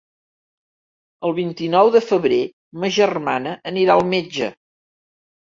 [1.29, 2.39] El vint-i-nou de febrer
[2.85, 4.51] ma germana anirà al metge.